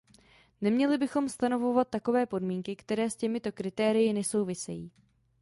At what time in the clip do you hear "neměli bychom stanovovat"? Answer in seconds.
0.61-1.87